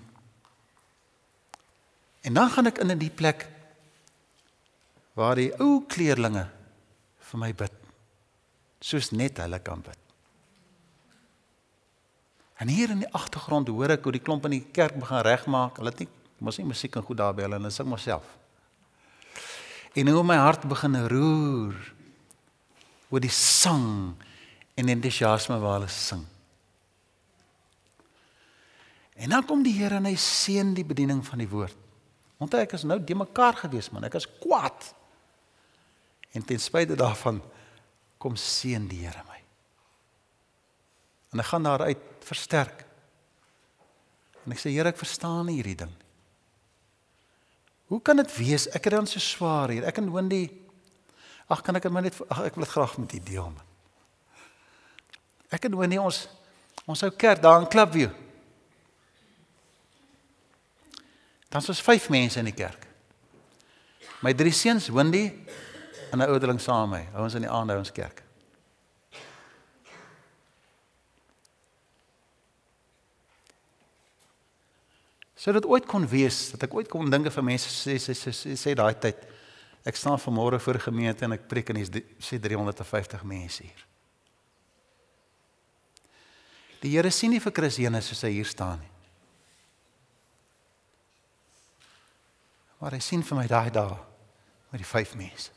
[2.20, 3.46] En dan gaan ek in in die plek
[5.16, 6.46] waar die ou kleerlinge
[7.30, 7.72] vir my bid.
[8.80, 9.96] Soos net hulle kan bid.
[12.60, 15.80] En hier in die agtergrond hoor ek hoe die klomp in die kerk begin regmaak.
[15.80, 16.10] Hulle het nie
[16.40, 18.26] mos nie musiek en goed daar by hulle en hulle sing myself.
[19.94, 21.78] En hoe my hart begin roer
[23.10, 24.14] oor die sang
[24.78, 26.22] en entoesiasme waar hulle sing.
[29.20, 31.76] En dan kom die Here en hy seën die bediening van die woord.
[32.40, 34.86] Onthou ek is nou de mekaar gewees man, ek is kwaad.
[36.32, 37.42] En ten spyte daarvan
[38.22, 39.40] kom seën die Here my.
[41.34, 42.86] En ek gaan daaruit versterk.
[44.46, 45.92] En ek sê Here, ek verstaan hierdie ding.
[47.90, 49.84] Hoe kan dit wees ek het dan so swaar hier?
[49.88, 50.44] Ek en Wendy
[51.50, 53.66] Ag kan ek dit maar net ag ek wil dit graag met u deel man.
[55.50, 56.28] Ek en Wendy ons
[56.86, 58.10] ons ou kerk daar in Klipview.
[61.50, 62.86] Dan ons 5 mense in die kerk.
[64.22, 65.24] My drie seuns, Wendy
[66.12, 67.22] en 'n ouderling saam met my.
[67.22, 68.22] Ons in die aand by ons kerk.
[75.40, 78.32] Sou dit ooit kon wees dat ek ooit kon dinge vir mense sê sê sê
[78.36, 79.22] sê, sê daai tyd
[79.88, 83.86] ek staan vanmôre voor gemeente en ek preek en dis sê 350 mense hier.
[86.82, 88.92] Die Here sien nie vir Chris Jene soos hy hier staan nie.
[92.80, 93.96] Maar hy sien vir my daai dae
[94.72, 95.52] met die vyf mense.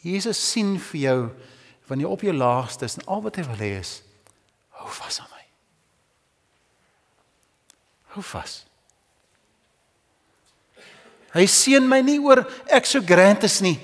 [0.00, 1.18] Jesus sien vir jou
[1.88, 3.98] wanneer jy op jou laagste is en al wat hy wil hê is
[4.80, 5.39] hou vas aan my.
[8.14, 8.60] Hou vas.
[11.30, 13.76] Hy seën my nie oor ek so grand is nie,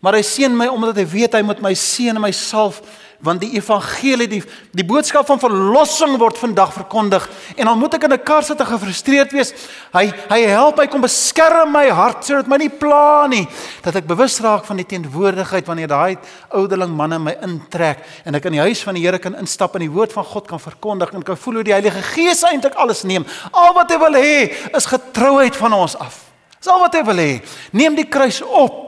[0.00, 2.80] maar hy seën my omdat hy weet hy moet my seën en my salf
[3.24, 4.42] want die evangelie die
[4.76, 7.24] die boodskap van verlossing word vandag verkondig
[7.56, 9.54] en dan moet ek in 'n kar sit en gefrustreerd wees.
[9.92, 13.48] Hy hy help my kom beskerm my hart sodat my nie pla nie
[13.82, 16.18] dat ek bewus raak van die teenwoordigheid wanneer daai
[16.52, 19.80] ouderling manne my intrek en ek in die huis van die Here kan instap en
[19.80, 23.04] die woord van God kan verkondig en kan voel hoe die Heilige Gees eintlik alles
[23.04, 23.24] neem.
[23.52, 26.24] Al wat hy wil hê is getrouheid van ons af.
[26.58, 27.42] Dis al wat hy wil hê.
[27.72, 28.82] Neem die kruis op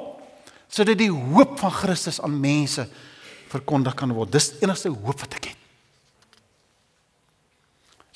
[0.68, 2.88] sodat die hoop van Christus aan mense
[3.52, 4.32] verkondig kan word.
[4.34, 5.62] Dis enigste hoop wat ek het.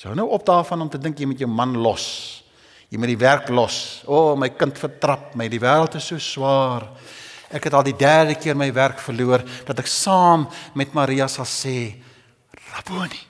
[0.01, 2.07] So nou op daarvan om te dink jy met jou man los.
[2.91, 4.01] Jy moet die werk los.
[4.07, 5.47] O, oh, my kind vertrap my.
[5.53, 6.89] Die wêreld is so swaar.
[7.53, 10.47] Ek het al die derde keer my werk verloor dat ek saam
[10.79, 11.77] met Maria sal sê
[12.71, 13.21] Rabboni.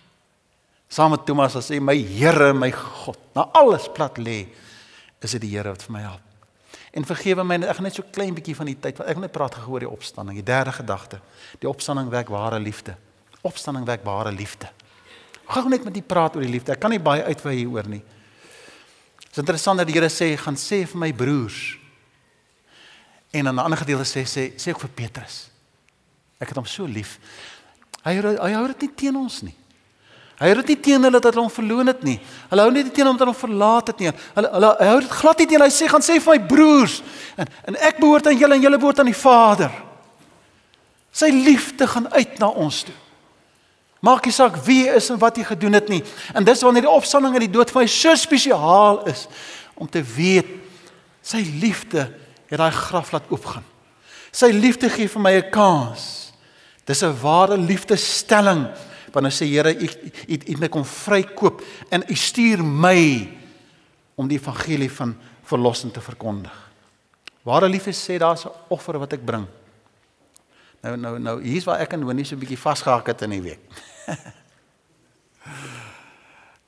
[0.91, 3.19] Saam met Thomas sal sê my Here, my God.
[3.37, 4.45] Na alles plat lê
[5.21, 6.30] is dit die Here wat vir my help.
[6.91, 9.33] En vergewe my, ek gaan net so klein bietjie van die tyd wat ek net
[9.35, 11.21] praat gehoor die opstanding, die derde gedagte.
[11.63, 12.97] Die opstanding wek ware liefde.
[13.47, 14.71] Opstanding wek ware liefde.
[15.51, 16.75] Gou net met die praat oor die liefde.
[16.75, 18.03] Ek kan nie baie uitwy hieroor nie.
[19.23, 21.79] Dit is interessant dat die Here sê, gaan sê vir my broers.
[23.31, 25.51] En aan 'n ander gedeelte sê sê sê ek vir Petrus.
[26.41, 27.19] Ek het hom so lief.
[28.05, 29.55] Hy hy hou dit nie teen ons nie.
[30.41, 32.17] Hy hou dit nie teen hulle dat hulle hom verloon het nie.
[32.49, 34.13] Hulle hou nie teen hom dat hulle hom verlaat het nie.
[34.39, 36.95] Hulle hulle hy hou dit glad nie teen hy sê gaan sê vir my broers
[37.37, 39.75] en en ek behoort aan julle en julle behoort aan die Vader.
[41.13, 42.97] Sy liefde gaan uit na ons toe.
[44.01, 46.01] Maak nie saak wie jy is en wat jy gedoen het nie.
[46.33, 49.27] En dis wanneer die opstanding en die dood vir my so spesiaal is
[49.77, 50.57] om te weet
[51.21, 52.07] sy liefde
[52.49, 53.67] het daai graf laat oopgaan.
[54.33, 56.33] Sy liefde gee vir my 'n kans.
[56.87, 58.71] Dis 'n ware liefdestelling
[59.13, 59.89] wanneer sê Here u
[60.29, 63.29] u u my kom vrykoop en u stuur my
[64.15, 66.71] om die evangelie van verlossing te verkondig.
[67.43, 69.47] Ware liefde sê daar's 'n offer wat ek bring.
[70.83, 73.43] Nou nou nou hier's waar ek en Winnie so 'n bietjie vasgehak het in die
[73.43, 73.61] week.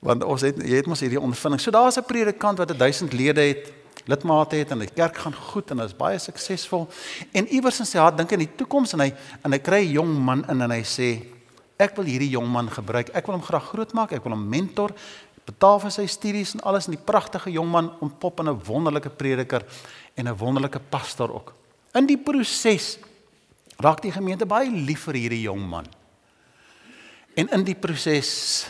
[0.07, 1.61] Want ons het jy het mos hierdie ondervinding.
[1.61, 3.73] So daar's 'n predikant wat 1000 lede het,
[4.05, 6.89] lidmate het en die kerk gaan goed en is baie suksesvol.
[7.33, 9.85] En iewers in sy hart dink hy in die toekoms en hy en hy kry
[9.87, 11.32] 'n jong man in en hy sê
[11.83, 13.11] Ek wil hierdie jong man gebruik.
[13.17, 14.15] Ek wil hom graag grootmaak.
[14.15, 14.95] Ek wil hom mentor,
[15.49, 19.11] betaal vir sy studies en alles en die pragtige jong man ontpop in 'n wonderlike
[19.11, 19.65] prediker
[20.17, 21.53] en 'n wonderlike pastor ook.
[21.95, 22.99] In die proses
[23.79, 25.87] raak die gemeente baie lief vir hierdie jong man.
[27.37, 28.67] En in die proses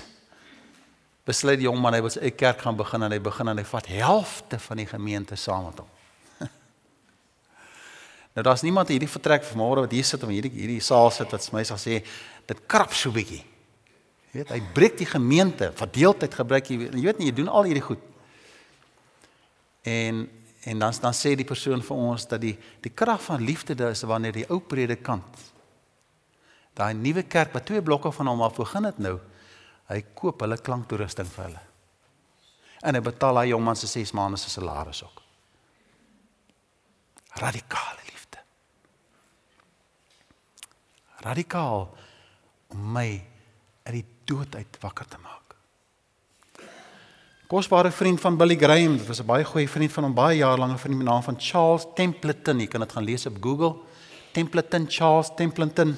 [1.25, 3.59] besluit die jong man hy wil sy eie kerk gaan begin en hy begin en
[3.59, 5.89] hy vat helfte van die gemeente saam met hom.
[8.33, 11.49] Nou daar's niemand hierdie vertrek vanmôre wat hier sit om hierdie hierdie saal sit wat
[11.53, 12.01] my sal sê
[12.49, 13.43] dit krap so bietjie.
[14.33, 17.69] Jy weet, hy breek die gemeente, verdeeldheid gebruik jy, jy weet nie jy doen al
[17.69, 18.11] hierdie goed.
[19.85, 20.29] En
[20.63, 24.05] en dan dan sê die persoon vir ons dat die die krag van liefde is
[24.07, 25.49] wanneer die ou predikant
[26.79, 29.19] daai nuwe kerk wat twee blokke van hom af begin het nou,
[29.93, 31.65] hy koop hulle klanktoerusting vir hulle.
[32.83, 35.21] En hy betaal daai jong man se 6 maande se salaris ook.
[37.43, 38.41] Radikale liefde.
[41.23, 41.87] Radikaal
[42.73, 43.09] om my
[43.87, 45.39] uit die dood uit wakker te maak.
[47.53, 50.59] Kosbare vriend van Billy Graham, dit was 'n baie goeie vriend van hom baie jaar
[50.59, 52.61] lank, 'n vriend met die naam van Charles Templeton.
[52.61, 53.77] Jy kan dit gaan lees op Google.
[54.33, 55.97] Templeton Charles Templeton.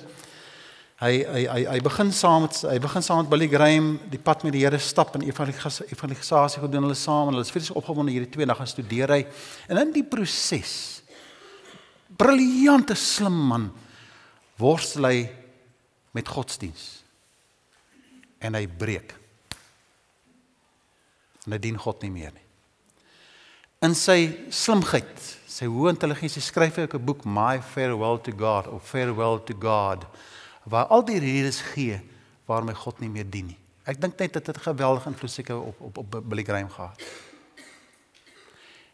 [0.99, 4.43] Hy hy hy hy begin saam met hy begin saam met Billy Graham die pad
[4.43, 8.31] met die Here stap en evangelisasie gedoen hulle saam en hulle is vrees opgewonde hierdie
[8.31, 9.27] twee dae gaan studeer hy.
[9.69, 11.03] En in die proses
[12.17, 13.73] briljante slim man
[14.57, 15.19] worstel hy
[16.15, 17.03] met godsdiens.
[18.39, 19.15] En hy breek.
[21.45, 22.45] En hy dien God nie meer nie.
[23.85, 25.19] In sy slimheid,
[25.51, 29.55] sy hoë intelligensie skryf hy ook 'n boek My Farewell to God of Farewell to
[29.55, 30.07] God
[30.65, 32.01] waar al die redes gee
[32.47, 33.59] waarom hy God nie meer dien nie.
[33.85, 37.03] Ek dink net dit het 'n geweldige invloed seker op op op Billy Graham gehad.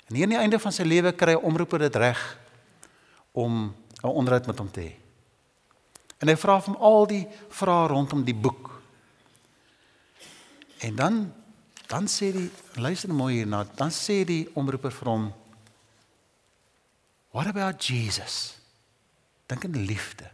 [0.08, 2.38] En hier aan die einde van sy lewe kry hy omroeper dit reg
[3.32, 4.99] om 'n onderhoud met hom te hê.
[6.20, 8.68] En hy vra hom al die vrae rondom die boek.
[10.84, 11.20] En dan
[11.90, 12.46] dan sê die
[12.78, 15.24] luister mooi hierna, dan sê die omroeper vir hom
[17.34, 18.56] What about Jesus?
[19.50, 20.30] Dink aan liefde.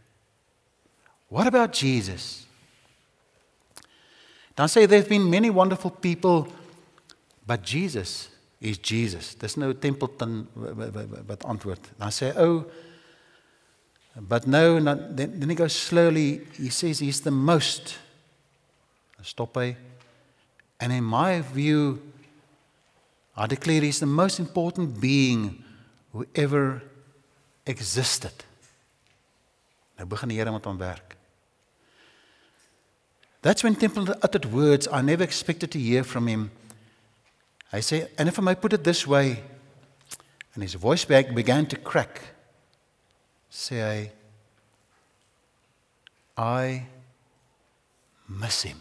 [1.29, 2.47] What about Jesus?
[4.55, 6.47] Dan sê there've been many wonderful people
[7.47, 8.29] but Jesus
[8.61, 9.35] is Jesus.
[9.35, 10.47] Dis nou Templeton
[11.27, 11.93] wat antwoord.
[11.97, 12.85] Dan sê ou oh,
[14.19, 17.99] but no then, then he goes slowly he says he's the most
[19.23, 19.77] stop hy
[20.81, 22.01] and in my view
[23.37, 25.63] I declare he's the most important being
[26.13, 26.83] who ever
[27.67, 28.33] existed.
[29.99, 31.17] Nou begin die Here met hom werk.
[33.43, 36.51] That's when Temple uttered words I never expected to hear from him.
[37.73, 39.43] I say, and if I may put it this way,
[40.55, 42.23] and his voice back began to crack.
[43.59, 44.11] Say
[46.37, 46.87] I, I
[48.29, 48.81] miss him.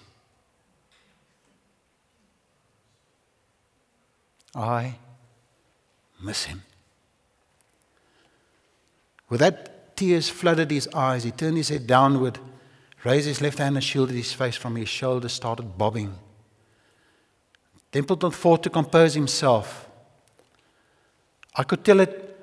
[4.54, 4.96] I
[6.22, 6.62] miss him.
[9.30, 12.38] With that tears flooded his eyes, he turned his head downward,
[13.06, 16.14] raised his left hand and shielded his face from his shoulders, started bobbing.
[17.94, 19.88] Templeton fought to compose himself.
[21.56, 22.35] I could tell it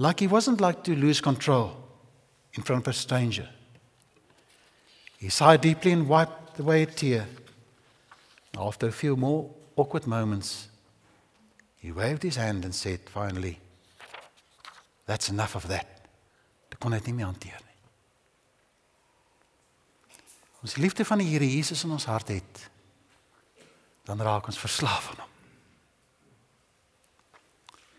[0.00, 1.76] like he wasn't like to lose control
[2.54, 3.46] in front of a stranger.
[5.18, 7.26] He sighed deeply and wiped away a tear.
[8.56, 10.68] After a few more awkward moments,
[11.76, 13.58] he waved his hand and said finally,
[15.04, 15.86] That's enough of that.
[16.70, 17.76] Dit kon dit nie meer hanteer nie.
[20.62, 22.70] Ons liefde van die Here Jesus in ons hart het,
[24.08, 25.28] dan raak ons verslaaf aan hom.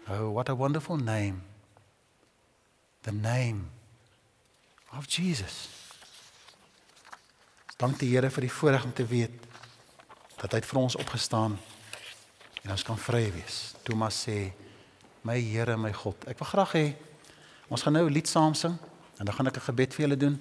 [0.09, 1.50] Oh, what a wonderful name.
[3.01, 3.65] The name
[4.97, 5.69] of Jesus.
[7.77, 9.33] Dank die Here vir die voorreg om te weet
[10.37, 11.55] dat hy vir ons opgestaan
[12.61, 13.73] en ons kan vry wees.
[13.87, 14.51] Thomas sê:
[15.25, 16.85] "My Here, my God, ek wil graag hê
[17.73, 18.77] ons gaan nou 'n lied saam sing
[19.17, 20.37] en dan gaan ek 'n gebed vir julle doen.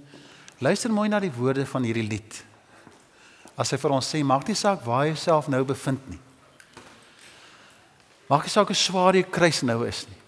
[0.61, 2.45] Luister mooi na die woorde van hierdie lied.
[3.57, 6.21] As hy vir ons sê, maak nie saak waar jy self nou bevind nie.
[8.29, 10.20] Maak nie saak hoe swaar jy kruis nou is nie.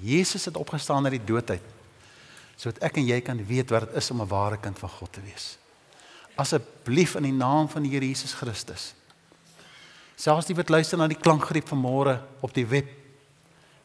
[0.00, 1.72] Jesus het opgestaan uit die dood uit
[2.56, 5.12] sodat ek en jy kan weet wat dit is om 'n ware kind van God
[5.12, 5.58] te wees.
[6.36, 8.94] Asseblief in die naam van die Here Jesus Christus
[10.16, 12.88] Selfs die wat luister na die klankgreep van môre op die web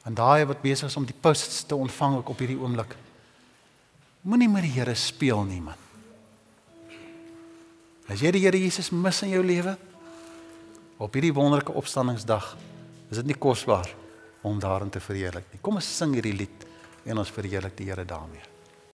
[0.07, 2.95] en daai wat besig is om die posts te ontvang op hierdie oomblik.
[4.23, 5.77] Moenie met die Here speel nie man.
[8.07, 9.75] As jy die Here Jesus mis in jou lewe
[11.01, 12.55] op hierdie wonderlike opstanningsdag,
[13.11, 13.91] is dit nie kosbaar
[14.41, 15.61] om daarin te verheerlik nie.
[15.61, 16.65] Kom ons sing hierdie lied
[17.05, 18.50] en ons verheerlik die Here daarmee.